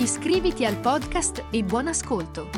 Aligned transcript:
Iscriviti 0.00 0.64
al 0.64 0.76
podcast 0.76 1.46
e 1.50 1.64
buon 1.64 1.88
ascolto! 1.88 2.48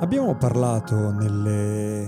Abbiamo 0.00 0.34
parlato 0.36 1.12
nelle, 1.12 2.00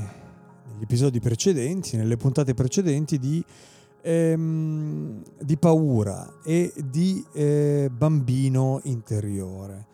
negli 0.72 0.82
episodi 0.82 1.20
precedenti, 1.20 1.96
nelle 1.96 2.16
puntate 2.16 2.52
precedenti, 2.52 3.20
di, 3.20 3.44
ehm, 4.06 5.22
di 5.40 5.56
paura 5.56 6.38
e 6.44 6.72
di 6.76 7.24
eh, 7.32 7.90
bambino 7.92 8.80
interiore. 8.84 9.86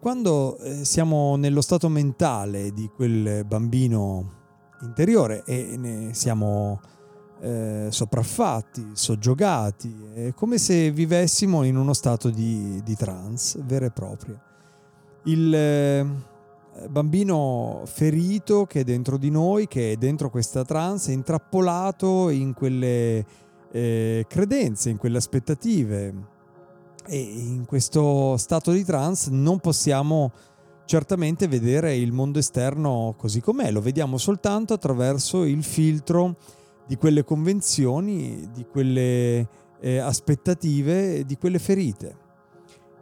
Quando 0.00 0.56
eh, 0.58 0.84
siamo 0.84 1.36
nello 1.36 1.60
stato 1.60 1.88
mentale 1.88 2.72
di 2.72 2.90
quel 2.92 3.44
bambino 3.44 4.40
interiore 4.80 5.44
e 5.44 5.76
ne 5.76 6.14
siamo 6.14 6.80
eh, 7.40 7.86
sopraffatti, 7.90 8.90
soggiogati, 8.94 9.94
è 10.14 10.34
come 10.34 10.58
se 10.58 10.90
vivessimo 10.90 11.62
in 11.62 11.76
uno 11.76 11.92
stato 11.92 12.30
di, 12.30 12.80
di 12.82 12.96
trance 12.96 13.60
vero 13.64 13.84
e 13.84 13.90
proprio. 13.90 14.40
Il 15.24 15.54
eh, 15.54 16.06
bambino 16.88 17.82
ferito 17.84 18.64
che 18.64 18.80
è 18.80 18.84
dentro 18.84 19.18
di 19.18 19.30
noi, 19.30 19.68
che 19.68 19.92
è 19.92 19.96
dentro 19.96 20.30
questa 20.30 20.64
trance, 20.64 21.12
intrappolato 21.12 22.30
in 22.30 22.54
quelle 22.54 23.24
eh, 23.72 24.26
credenze, 24.28 24.90
in 24.90 24.98
quelle 24.98 25.16
aspettative. 25.16 26.30
E 27.06 27.18
in 27.18 27.64
questo 27.66 28.36
stato 28.36 28.70
di 28.70 28.84
trance 28.84 29.28
non 29.30 29.58
possiamo 29.58 30.30
certamente 30.84 31.48
vedere 31.48 31.96
il 31.96 32.12
mondo 32.12 32.38
esterno 32.38 33.14
così 33.16 33.40
com'è, 33.40 33.70
lo 33.70 33.80
vediamo 33.80 34.18
soltanto 34.18 34.74
attraverso 34.74 35.44
il 35.44 35.64
filtro 35.64 36.36
di 36.86 36.96
quelle 36.96 37.24
convenzioni, 37.24 38.50
di 38.52 38.66
quelle 38.70 39.48
eh, 39.80 39.98
aspettative, 39.98 41.24
di 41.24 41.36
quelle 41.38 41.58
ferite. 41.58 42.16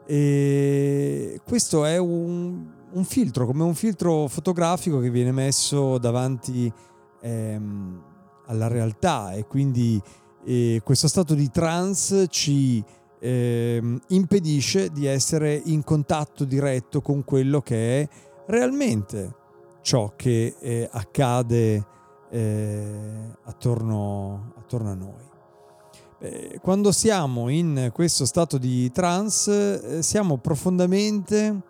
E 0.07 1.41
questo 1.45 1.85
è 1.85 1.99
un, 1.99 2.67
un 2.93 3.05
filtro, 3.05 3.47
come 3.47 3.65
un 3.65 3.75
filtro 3.75 4.29
fotografico 4.29 4.99
che 5.01 5.11
viene 5.11 5.33
messo 5.33 5.99
davanti 5.99 6.73
ehm, 7.21 8.03
alla 8.47 8.67
realtà 8.69 9.33
e 9.33 9.47
quindi 9.47 10.01
eh, 10.45 10.81
questo 10.85 11.09
stato 11.09 11.35
di 11.35 11.51
trance 11.51 12.27
ci 12.29 12.83
eh, 13.19 14.01
impedisce 14.09 14.91
di 14.91 15.07
essere 15.07 15.61
in 15.67 15.85
contatto 15.85 16.45
diretto 16.45 17.03
con 17.03 17.25
quello 17.25 17.61
che 17.61 18.03
è 18.03 18.09
realmente 18.47 19.35
ciò 19.83 20.13
che 20.17 20.57
eh, 20.59 20.89
accade 20.91 21.87
eh, 22.31 23.37
attorno, 23.45 24.53
attorno, 24.59 24.91
a 24.91 24.95
noi. 24.95 26.59
quando 26.61 26.93
siamo 26.93 27.49
in 27.49 27.91
questo 27.93 28.25
stato 28.25 28.57
di 28.59 28.91
trance 28.93 29.99
eh, 29.99 30.03
siamo 30.03 30.39
profondamente 30.39 31.63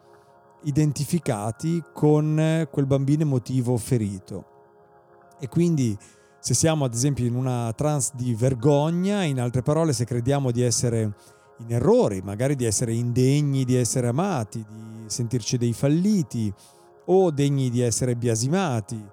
identificati 0.62 1.82
con 1.92 2.68
quel 2.70 2.86
bambino 2.86 3.22
emotivo 3.22 3.76
ferito. 3.76 4.44
E 5.40 5.48
quindi 5.48 5.96
se 6.40 6.54
siamo 6.54 6.86
ad 6.86 6.94
esempio 6.94 7.26
in 7.26 7.34
una 7.34 7.72
trance 7.74 8.12
di 8.14 8.34
vergogna, 8.34 9.22
in 9.22 9.38
altre 9.38 9.62
parole 9.62 9.92
se 9.92 10.04
crediamo 10.04 10.50
di 10.50 10.62
essere 10.62 11.14
in 11.58 11.72
errori, 11.72 12.22
magari 12.22 12.56
di 12.56 12.64
essere 12.64 12.94
indegni 12.94 13.64
di 13.64 13.76
essere 13.76 14.08
amati, 14.08 14.64
di 14.66 15.04
sentirci 15.06 15.58
dei 15.58 15.74
falliti 15.74 16.52
o 17.06 17.30
degni 17.30 17.68
di 17.68 17.80
essere 17.80 18.16
biasimati, 18.16 19.04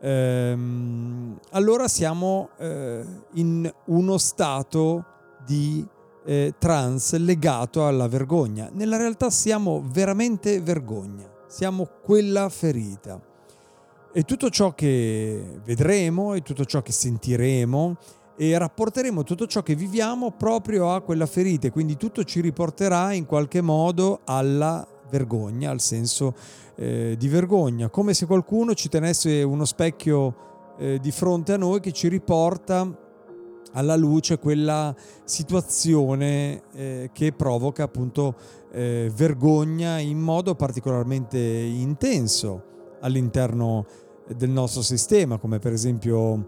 ehm, 0.00 1.38
allora 1.50 1.88
siamo 1.88 2.48
eh, 2.56 3.04
in 3.34 3.70
uno 3.86 4.18
stato 4.18 5.04
di 5.44 5.86
eh, 6.24 6.54
trans 6.58 7.16
legato 7.16 7.86
alla 7.86 8.08
vergogna. 8.08 8.70
Nella 8.72 8.96
realtà 8.96 9.30
siamo 9.30 9.84
veramente 9.86 10.60
vergogna, 10.60 11.28
siamo 11.46 11.86
quella 12.02 12.48
ferita. 12.48 13.20
E 14.12 14.24
tutto 14.24 14.50
ciò 14.50 14.74
che 14.74 15.60
vedremo 15.64 16.34
e 16.34 16.42
tutto 16.42 16.64
ciò 16.64 16.82
che 16.82 16.90
sentiremo 16.90 17.96
e 18.36 18.58
rapporteremo 18.58 19.22
tutto 19.22 19.46
ciò 19.46 19.62
che 19.62 19.76
viviamo 19.76 20.32
proprio 20.32 20.92
a 20.92 21.00
quella 21.00 21.26
ferita. 21.26 21.68
E 21.68 21.70
quindi 21.70 21.96
tutto 21.96 22.24
ci 22.24 22.40
riporterà 22.40 23.12
in 23.12 23.24
qualche 23.24 23.60
modo 23.60 24.22
alla 24.24 24.84
vergogna, 25.08 25.70
al 25.70 25.80
senso 25.80 26.34
eh, 26.74 27.14
di 27.16 27.28
vergogna, 27.28 27.88
come 27.88 28.12
se 28.12 28.26
qualcuno 28.26 28.74
ci 28.74 28.88
tenesse 28.88 29.44
uno 29.44 29.64
specchio 29.64 30.74
eh, 30.78 30.98
di 30.98 31.12
fronte 31.12 31.52
a 31.52 31.56
noi 31.56 31.78
che 31.78 31.92
ci 31.92 32.08
riporta 32.08 32.88
alla 33.74 33.94
luce 33.94 34.38
quella 34.38 34.92
situazione 35.22 36.62
eh, 36.72 37.10
che 37.12 37.32
provoca 37.32 37.84
appunto 37.84 38.34
eh, 38.72 39.08
vergogna 39.14 39.98
in 39.98 40.18
modo 40.18 40.56
particolarmente 40.56 41.38
intenso 41.38 42.69
all'interno 43.00 43.86
del 44.34 44.50
nostro 44.50 44.82
sistema, 44.82 45.38
come 45.38 45.58
per 45.58 45.72
esempio 45.72 46.46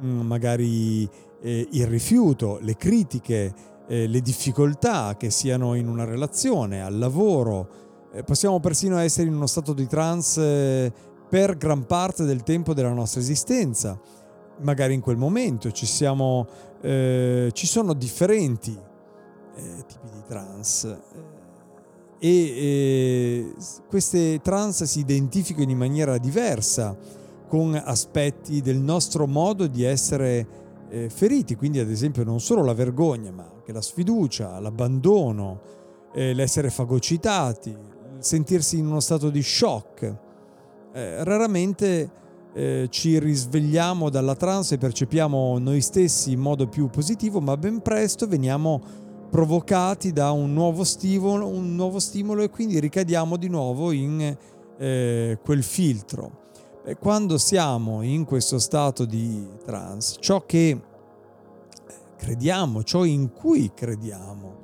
mm, 0.00 0.20
magari 0.20 1.08
eh, 1.40 1.68
il 1.70 1.86
rifiuto, 1.86 2.58
le 2.60 2.76
critiche, 2.76 3.54
eh, 3.86 4.06
le 4.06 4.20
difficoltà 4.20 5.16
che 5.16 5.30
siano 5.30 5.74
in 5.74 5.88
una 5.88 6.04
relazione, 6.04 6.82
al 6.82 6.98
lavoro. 6.98 7.68
Eh, 8.12 8.22
possiamo 8.22 8.60
persino 8.60 8.98
essere 8.98 9.28
in 9.28 9.34
uno 9.34 9.46
stato 9.46 9.72
di 9.72 9.86
trance 9.86 10.40
eh, 10.42 10.92
per 11.28 11.56
gran 11.56 11.86
parte 11.86 12.24
del 12.24 12.42
tempo 12.42 12.74
della 12.74 12.92
nostra 12.92 13.20
esistenza 13.20 13.98
magari 14.60 14.94
in 14.94 15.00
quel 15.00 15.16
momento, 15.16 15.70
ci, 15.70 15.86
siamo, 15.86 16.46
eh, 16.80 17.50
ci 17.52 17.66
sono 17.66 17.94
differenti 17.94 18.78
eh, 19.54 19.84
tipi 19.86 20.08
di 20.10 20.22
trans 22.22 22.24
eh, 22.24 22.28
e 22.28 23.52
queste 23.88 24.40
trans 24.40 24.84
si 24.84 25.00
identificano 25.00 25.70
in 25.70 25.78
maniera 25.78 26.16
diversa 26.18 26.96
con 27.48 27.74
aspetti 27.74 28.60
del 28.60 28.78
nostro 28.78 29.26
modo 29.26 29.66
di 29.66 29.82
essere 29.82 30.46
eh, 30.88 31.10
feriti, 31.10 31.56
quindi 31.56 31.80
ad 31.80 31.90
esempio 31.90 32.24
non 32.24 32.40
solo 32.40 32.64
la 32.64 32.72
vergogna, 32.72 33.30
ma 33.30 33.50
anche 33.52 33.72
la 33.72 33.82
sfiducia, 33.82 34.58
l'abbandono, 34.58 35.60
eh, 36.14 36.32
l'essere 36.32 36.70
fagocitati, 36.70 37.76
sentirsi 38.18 38.78
in 38.78 38.86
uno 38.86 39.00
stato 39.00 39.28
di 39.28 39.42
shock. 39.42 40.30
Raramente 40.94 42.20
ci 42.90 43.18
risvegliamo 43.18 44.10
dalla 44.10 44.34
trance 44.34 44.74
e 44.74 44.78
percepiamo 44.78 45.56
noi 45.56 45.80
stessi 45.80 46.32
in 46.32 46.40
modo 46.40 46.68
più 46.68 46.90
positivo, 46.90 47.40
ma 47.40 47.56
ben 47.56 47.80
presto 47.80 48.26
veniamo 48.26 48.82
provocati 49.32 50.12
da 50.12 50.30
un 50.30 50.52
nuovo 50.52 50.84
stimolo, 50.84 51.46
un 51.46 51.74
nuovo 51.74 51.98
stimolo 52.00 52.42
e 52.42 52.50
quindi 52.50 52.78
ricadiamo 52.78 53.38
di 53.38 53.48
nuovo 53.48 53.90
in 53.90 54.36
eh, 54.76 55.38
quel 55.42 55.62
filtro. 55.62 56.50
E 56.84 56.96
quando 56.96 57.38
siamo 57.38 58.02
in 58.02 58.26
questo 58.26 58.58
stato 58.58 59.06
di 59.06 59.48
trance, 59.64 60.18
ciò 60.20 60.44
che 60.44 60.78
crediamo, 62.18 62.82
ciò 62.82 63.04
in 63.04 63.32
cui 63.32 63.70
crediamo, 63.72 64.56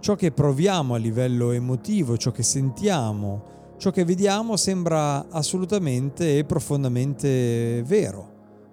ciò 0.00 0.16
che 0.16 0.32
proviamo 0.32 0.94
a 0.94 0.98
livello 0.98 1.52
emotivo, 1.52 2.16
ciò 2.16 2.32
che 2.32 2.42
sentiamo, 2.42 3.44
ciò 3.76 3.92
che 3.92 4.04
vediamo 4.04 4.56
sembra 4.56 5.28
assolutamente 5.28 6.36
e 6.38 6.44
profondamente 6.44 7.80
vero. 7.84 8.32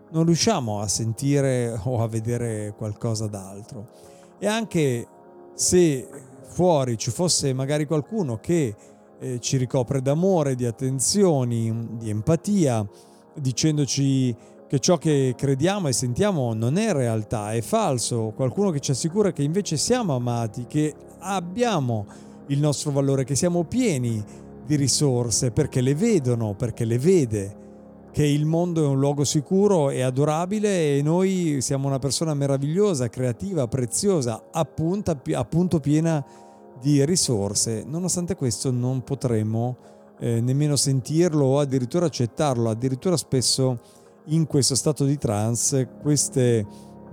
Non 0.10 0.26
riusciamo 0.26 0.80
a 0.80 0.88
sentire 0.88 1.80
o 1.84 2.02
a 2.02 2.08
vedere 2.08 2.74
qualcosa 2.76 3.28
d'altro. 3.28 4.02
E 4.40 4.48
anche 4.48 5.08
se 5.54 6.08
fuori 6.44 6.98
ci 6.98 7.12
fosse 7.12 7.54
magari 7.54 7.86
qualcuno 7.86 8.38
che 8.40 8.76
eh, 9.20 9.40
ci 9.40 9.58
ricopre 9.58 10.02
d'amore, 10.02 10.56
di 10.56 10.66
attenzioni, 10.66 11.88
di 11.98 12.10
empatia, 12.10 12.88
dicendoci 13.36 14.36
che 14.68 14.80
ciò 14.80 14.98
che 14.98 15.34
crediamo 15.38 15.88
e 15.88 15.94
sentiamo 15.94 16.54
non 16.54 16.78
è 16.78 16.92
realtà, 16.94 17.54
è 17.54 17.62
falso, 17.62 18.34
qualcuno 18.36 18.72
che 18.72 18.80
ci 18.80 18.92
assicura 18.92 19.32
che 19.32 19.44
invece 19.44 19.78
siamo 19.78 20.16
amati, 20.16 20.66
che 20.68 20.94
abbiamo 21.20 22.06
il 22.48 22.60
nostro 22.60 22.92
valore, 22.92 23.24
che 23.24 23.36
siamo 23.36 23.64
pieni 23.64 24.24
di 24.66 24.76
risorse 24.76 25.52
perché 25.52 25.82
le 25.82 25.96
vedono, 25.96 26.56
perché 26.56 26.86
le 26.86 26.98
vede, 26.98 27.56
che 28.14 28.24
il 28.24 28.46
mondo 28.46 28.84
è 28.84 28.88
un 28.88 29.00
luogo 29.00 29.24
sicuro 29.24 29.90
e 29.90 30.04
adorabile 30.04 30.98
e 30.98 31.02
noi 31.02 31.62
siamo 31.62 31.88
una 31.88 31.98
persona 31.98 32.36
meravigliosa, 32.36 33.10
creativa, 33.10 33.68
preziosa, 33.68 34.50
appunto, 34.52 35.20
appunto 35.34 35.80
piena 35.80 36.24
di 36.80 37.04
risorse. 37.06 37.84
Nonostante 37.84 38.36
questo 38.36 38.70
non 38.70 39.04
potremo 39.04 39.78
eh, 40.20 40.42
nemmeno 40.42 40.76
sentirlo 40.76 41.44
o 41.44 41.60
addirittura 41.60 42.06
accettarlo, 42.06 42.70
addirittura 42.70 43.18
spesso 43.18 43.80
in 44.26 44.46
questo 44.46 44.76
stato 44.76 45.06
di 45.06 45.18
trance 45.18 45.90
queste 46.00 46.64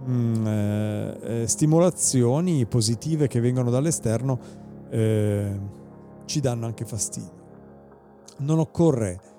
mh, 0.04 0.12
mm, 0.12 0.46
eh, 0.46 1.18
eh, 1.22 1.46
stimolazioni 1.46 2.66
positive 2.66 3.26
che 3.26 3.40
vengono 3.40 3.70
dall'esterno 3.70 4.38
eh, 4.90 5.60
ci 6.26 6.40
danno 6.40 6.66
anche 6.66 6.84
fastidio. 6.84 7.38
Non 8.40 8.58
occorre 8.58 9.29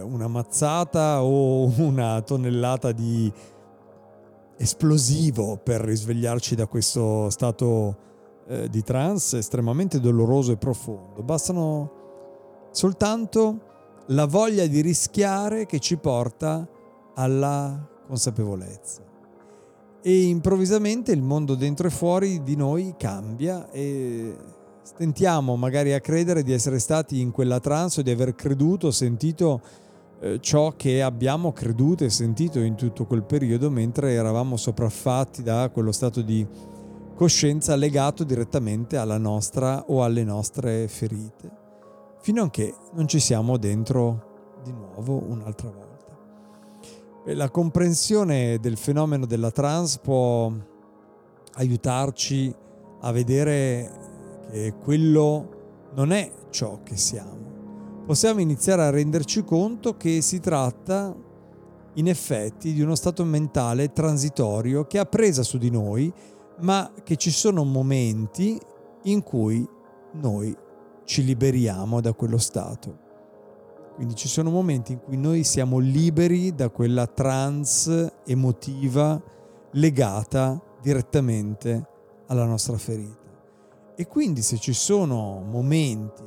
una 0.00 0.28
mazzata 0.28 1.22
o 1.22 1.64
una 1.78 2.20
tonnellata 2.22 2.92
di 2.92 3.32
esplosivo 4.56 5.56
per 5.56 5.80
risvegliarci 5.80 6.54
da 6.54 6.66
questo 6.66 7.30
stato 7.30 7.96
eh, 8.48 8.68
di 8.68 8.82
trance 8.82 9.38
estremamente 9.38 10.00
doloroso 10.00 10.52
e 10.52 10.56
profondo. 10.56 11.22
Bastano 11.22 11.92
soltanto 12.70 13.66
la 14.06 14.26
voglia 14.26 14.66
di 14.66 14.80
rischiare 14.80 15.66
che 15.66 15.78
ci 15.78 15.96
porta 15.96 16.66
alla 17.14 17.86
consapevolezza. 18.06 19.02
E 20.00 20.22
improvvisamente 20.22 21.12
il 21.12 21.22
mondo 21.22 21.54
dentro 21.54 21.88
e 21.88 21.90
fuori 21.90 22.42
di 22.42 22.56
noi 22.56 22.94
cambia 22.96 23.70
e 23.70 24.34
stentiamo 24.94 25.54
magari 25.56 25.92
a 25.92 26.00
credere 26.00 26.42
di 26.42 26.52
essere 26.52 26.78
stati 26.78 27.20
in 27.20 27.30
quella 27.30 27.60
trance, 27.60 28.02
di 28.02 28.10
aver 28.10 28.34
creduto, 28.34 28.90
sentito 28.90 29.60
eh, 30.20 30.40
ciò 30.40 30.74
che 30.76 31.02
abbiamo 31.02 31.52
creduto 31.52 32.04
e 32.04 32.10
sentito 32.10 32.58
in 32.60 32.74
tutto 32.74 33.04
quel 33.04 33.22
periodo 33.22 33.70
mentre 33.70 34.12
eravamo 34.12 34.56
sopraffatti 34.56 35.42
da 35.42 35.68
quello 35.70 35.92
stato 35.92 36.22
di 36.22 36.46
coscienza 37.14 37.76
legato 37.76 38.24
direttamente 38.24 38.96
alla 38.96 39.18
nostra 39.18 39.84
o 39.88 40.02
alle 40.02 40.24
nostre 40.24 40.88
ferite, 40.88 41.50
fino 42.20 42.44
a 42.44 42.50
che 42.50 42.74
non 42.94 43.06
ci 43.06 43.20
siamo 43.20 43.58
dentro 43.58 44.60
di 44.64 44.72
nuovo 44.72 45.22
un'altra 45.22 45.70
volta. 45.70 46.16
La 47.34 47.50
comprensione 47.50 48.58
del 48.58 48.78
fenomeno 48.78 49.26
della 49.26 49.50
trans 49.50 49.98
può 49.98 50.50
aiutarci 51.54 52.54
a 53.00 53.12
vedere 53.12 54.07
che 54.50 54.74
quello 54.82 55.88
non 55.94 56.12
è 56.12 56.30
ciò 56.50 56.80
che 56.82 56.96
siamo. 56.96 58.04
Possiamo 58.06 58.40
iniziare 58.40 58.82
a 58.82 58.90
renderci 58.90 59.44
conto 59.44 59.96
che 59.96 60.22
si 60.22 60.40
tratta 60.40 61.14
in 61.94 62.08
effetti 62.08 62.72
di 62.72 62.80
uno 62.80 62.94
stato 62.94 63.24
mentale 63.24 63.92
transitorio 63.92 64.86
che 64.86 64.98
ha 64.98 65.04
presa 65.04 65.42
su 65.42 65.58
di 65.58 65.70
noi, 65.70 66.12
ma 66.60 66.90
che 67.02 67.16
ci 67.16 67.30
sono 67.30 67.64
momenti 67.64 68.58
in 69.04 69.22
cui 69.22 69.66
noi 70.12 70.56
ci 71.04 71.24
liberiamo 71.24 72.00
da 72.00 72.12
quello 72.12 72.38
stato. 72.38 73.06
Quindi 73.94 74.14
ci 74.14 74.28
sono 74.28 74.50
momenti 74.50 74.92
in 74.92 75.00
cui 75.00 75.16
noi 75.16 75.42
siamo 75.42 75.78
liberi 75.78 76.54
da 76.54 76.70
quella 76.70 77.06
trance 77.06 78.12
emotiva 78.24 79.20
legata 79.72 80.62
direttamente 80.80 81.86
alla 82.28 82.44
nostra 82.44 82.78
ferita. 82.78 83.17
E 84.00 84.06
quindi 84.06 84.42
se 84.42 84.58
ci 84.58 84.74
sono 84.74 85.42
momenti 85.44 86.22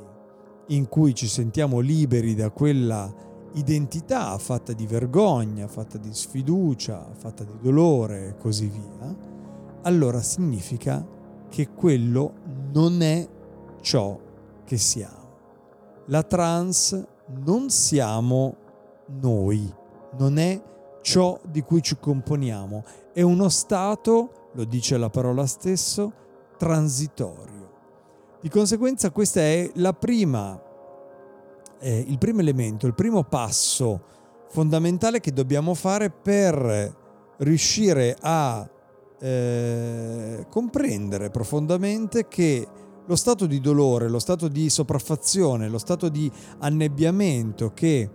in 0.66 0.88
cui 0.88 1.14
ci 1.14 1.26
sentiamo 1.26 1.80
liberi 1.80 2.34
da 2.34 2.50
quella 2.50 3.10
identità 3.54 4.36
fatta 4.36 4.74
di 4.74 4.86
vergogna, 4.86 5.66
fatta 5.68 5.96
di 5.96 6.12
sfiducia, 6.12 7.08
fatta 7.14 7.44
di 7.44 7.58
dolore 7.62 8.28
e 8.28 8.36
così 8.36 8.66
via, 8.66 9.16
allora 9.84 10.20
significa 10.20 11.02
che 11.48 11.70
quello 11.70 12.34
non 12.74 13.00
è 13.00 13.26
ciò 13.80 14.20
che 14.66 14.76
siamo. 14.76 15.30
La 16.08 16.24
trance 16.24 17.08
non 17.42 17.70
siamo 17.70 18.54
noi, 19.18 19.74
non 20.18 20.36
è 20.36 20.62
ciò 21.00 21.40
di 21.50 21.62
cui 21.62 21.80
ci 21.80 21.96
componiamo, 21.98 22.84
è 23.14 23.22
uno 23.22 23.48
stato, 23.48 24.50
lo 24.52 24.64
dice 24.64 24.98
la 24.98 25.08
parola 25.08 25.46
stesso, 25.46 26.12
transitorio. 26.58 27.61
Di 28.42 28.48
conseguenza 28.48 29.12
questa 29.12 29.40
è 29.40 29.70
prima, 29.96 30.60
eh, 31.78 32.04
il 32.08 32.18
primo 32.18 32.40
elemento, 32.40 32.88
il 32.88 32.94
primo 32.94 33.22
passo 33.22 34.02
fondamentale 34.48 35.20
che 35.20 35.32
dobbiamo 35.32 35.74
fare 35.74 36.10
per 36.10 36.92
riuscire 37.36 38.16
a 38.20 38.68
eh, 39.20 40.44
comprendere 40.50 41.30
profondamente 41.30 42.26
che 42.26 42.66
lo 43.06 43.14
stato 43.14 43.46
di 43.46 43.60
dolore, 43.60 44.08
lo 44.08 44.18
stato 44.18 44.48
di 44.48 44.68
sopraffazione, 44.70 45.68
lo 45.68 45.78
stato 45.78 46.08
di 46.08 46.28
annebbiamento 46.58 47.70
che 47.72 48.10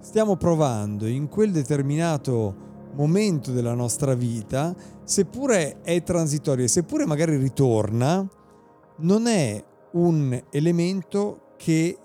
stiamo 0.00 0.34
provando 0.34 1.06
in 1.06 1.28
quel 1.28 1.52
determinato 1.52 2.66
momento 2.96 3.52
della 3.52 3.74
nostra 3.74 4.14
vita, 4.14 4.74
seppure 5.04 5.82
è 5.82 6.02
transitorio 6.02 6.64
e 6.64 6.68
seppure 6.68 7.06
magari 7.06 7.36
ritorna, 7.36 8.28
non 8.98 9.26
è 9.26 9.62
un 9.92 10.42
elemento 10.50 11.52
che 11.56 11.98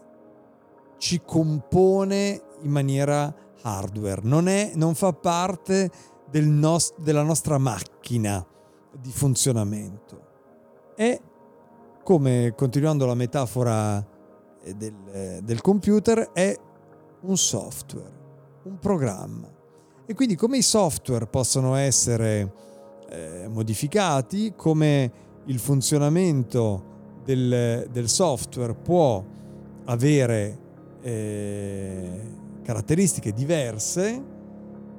ci 0.98 1.22
compone 1.25 2.42
in 2.62 2.72
maniera 2.72 3.34
hardware, 3.62 4.22
non, 4.24 4.48
è, 4.48 4.72
non 4.75 4.95
fa 4.95 5.13
parte 5.13 5.90
del 6.30 6.48
nos- 6.48 6.94
della 6.98 7.24
nostra 7.24 7.57
macchina 7.57 8.45
di 9.00 9.12
funzionamento. 9.12 10.31
È 10.95 11.19
come 12.04 12.54
continuando 12.56 13.06
la 13.06 13.16
metafora 13.16 14.06
eh, 14.62 14.74
del, 14.74 14.94
eh, 15.12 15.39
del 15.44 15.62
computer, 15.62 16.31
è 16.31 16.56
un 17.22 17.38
software, 17.38 18.12
un 18.63 18.80
programma. 18.80 19.51
E 20.06 20.13
quindi 20.13 20.36
come 20.36 20.57
i 20.57 20.62
software 20.62 21.28
possono 21.28 21.75
essere 21.75 22.54
eh, 23.10 23.48
modificati, 23.50 24.54
come 24.56 25.12
il 25.46 25.60
funzionamento 25.60 26.91
del, 27.24 27.88
del 27.92 28.10
software 28.10 28.74
può 28.74 29.24
avere 29.86 30.60
eh, 31.01 32.22
caratteristiche 32.63 33.34
diverse 33.34 34.24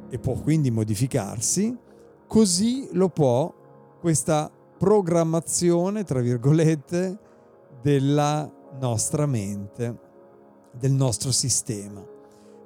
e 0.08 0.18
può 0.18 0.34
quindi 0.34 0.70
modificarsi, 0.70 1.76
così 2.26 2.88
lo 2.92 3.08
può 3.08 3.52
questa 4.00 4.50
programmazione, 4.78 6.04
tra 6.04 6.20
virgolette, 6.20 7.18
della 7.80 8.50
nostra 8.78 9.26
mente, 9.26 9.98
del 10.70 10.92
nostro 10.92 11.32
sistema. 11.32 12.04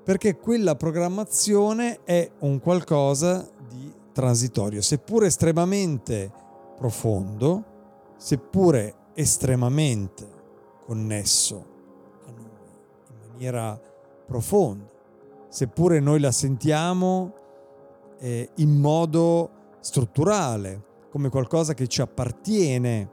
Perché 0.05 0.37
quella 0.37 0.75
programmazione 0.75 2.01
è 2.05 2.31
un 2.41 2.61
qualcosa 2.61 3.49
di 3.69 3.93
transitorio, 4.13 4.81
seppure 4.81 5.27
estremamente 5.27 6.33
profondo, 6.77 7.65
seppure 8.17 8.95
estremamente 9.19 10.29
connesso 10.87 11.67
a 12.25 12.31
noi 12.31 12.47
in 13.09 13.31
maniera 13.33 13.81
profonda, 14.25 14.89
seppure 15.49 15.99
noi 15.99 16.21
la 16.21 16.31
sentiamo 16.31 17.35
eh, 18.21 18.51
in 18.55 18.79
modo 18.79 19.51
strutturale, 19.81 20.85
come 21.11 21.31
qualcosa 21.31 21.75
che 21.75 21.89
ci 21.89 22.01
appartiene 22.01 23.11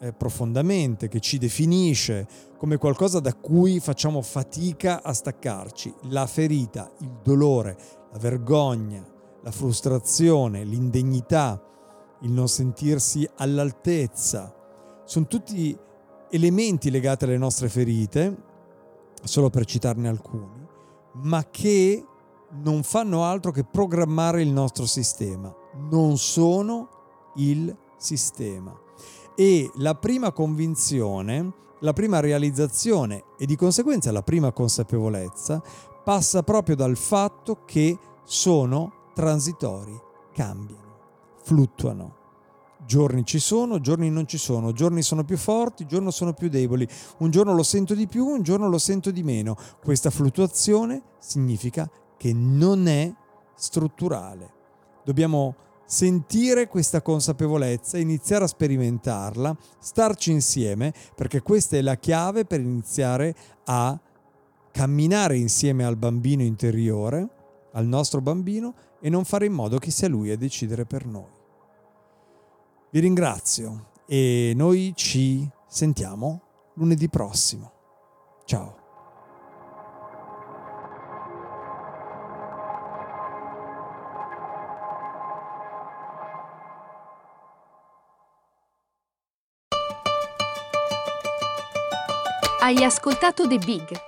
eh, 0.00 0.12
profondamente, 0.12 1.06
che 1.06 1.20
ci 1.20 1.38
definisce, 1.38 2.26
come 2.56 2.76
qualcosa 2.76 3.20
da 3.20 3.32
cui 3.32 3.78
facciamo 3.78 4.22
fatica 4.22 5.04
a 5.04 5.12
staccarci. 5.12 5.94
La 6.08 6.26
ferita, 6.26 6.90
il 6.98 7.20
dolore, 7.22 7.76
la 8.10 8.18
vergogna, 8.18 9.06
la 9.42 9.50
frustrazione, 9.52 10.64
l'indegnità, 10.64 11.62
il 12.22 12.32
non 12.32 12.48
sentirsi 12.48 13.28
all'altezza, 13.36 14.52
sono 15.08 15.26
tutti 15.26 15.74
elementi 16.30 16.90
legati 16.90 17.24
alle 17.24 17.38
nostre 17.38 17.70
ferite, 17.70 18.36
solo 19.24 19.48
per 19.48 19.64
citarne 19.64 20.06
alcuni, 20.06 20.66
ma 21.22 21.46
che 21.50 22.04
non 22.62 22.82
fanno 22.82 23.24
altro 23.24 23.50
che 23.50 23.64
programmare 23.64 24.42
il 24.42 24.52
nostro 24.52 24.84
sistema. 24.84 25.50
Non 25.88 26.18
sono 26.18 26.88
il 27.36 27.74
sistema. 27.96 28.78
E 29.34 29.70
la 29.76 29.94
prima 29.94 30.30
convinzione, 30.30 31.54
la 31.80 31.94
prima 31.94 32.20
realizzazione 32.20 33.24
e 33.38 33.46
di 33.46 33.56
conseguenza 33.56 34.12
la 34.12 34.22
prima 34.22 34.52
consapevolezza 34.52 35.62
passa 36.04 36.42
proprio 36.42 36.76
dal 36.76 36.98
fatto 36.98 37.64
che 37.64 37.98
sono 38.24 39.10
transitori, 39.14 39.98
cambiano, 40.34 40.98
fluttuano. 41.42 42.17
Giorni 42.86 43.24
ci 43.24 43.38
sono, 43.38 43.80
giorni 43.80 44.10
non 44.10 44.26
ci 44.26 44.38
sono, 44.38 44.72
giorni 44.72 45.02
sono 45.02 45.24
più 45.24 45.36
forti, 45.36 45.86
giorni 45.86 46.12
sono 46.12 46.32
più 46.32 46.48
deboli, 46.48 46.86
un 47.18 47.30
giorno 47.30 47.52
lo 47.52 47.62
sento 47.62 47.94
di 47.94 48.06
più, 48.06 48.24
un 48.24 48.42
giorno 48.42 48.68
lo 48.68 48.78
sento 48.78 49.10
di 49.10 49.22
meno. 49.22 49.56
Questa 49.82 50.10
fluttuazione 50.10 51.02
significa 51.18 51.90
che 52.16 52.32
non 52.32 52.86
è 52.86 53.12
strutturale. 53.54 54.52
Dobbiamo 55.04 55.54
sentire 55.84 56.68
questa 56.68 57.00
consapevolezza, 57.00 57.96
iniziare 57.98 58.44
a 58.44 58.48
sperimentarla, 58.48 59.56
starci 59.78 60.30
insieme, 60.30 60.92
perché 61.14 61.40
questa 61.40 61.76
è 61.76 61.82
la 61.82 61.96
chiave 61.96 62.44
per 62.44 62.60
iniziare 62.60 63.34
a 63.64 63.98
camminare 64.70 65.36
insieme 65.36 65.84
al 65.84 65.96
bambino 65.96 66.42
interiore, 66.42 67.28
al 67.72 67.86
nostro 67.86 68.20
bambino, 68.20 68.74
e 69.00 69.08
non 69.08 69.24
fare 69.24 69.46
in 69.46 69.52
modo 69.52 69.78
che 69.78 69.90
sia 69.90 70.08
lui 70.08 70.30
a 70.30 70.36
decidere 70.36 70.84
per 70.84 71.06
noi. 71.06 71.37
Vi 72.90 73.00
ringrazio 73.00 73.90
e 74.06 74.54
noi 74.56 74.94
ci 74.96 75.46
sentiamo 75.66 76.40
lunedì 76.74 77.08
prossimo. 77.10 77.72
Ciao. 78.46 78.76
Hai 92.60 92.82
ascoltato 92.84 93.46
The 93.46 93.58
Big 93.58 94.07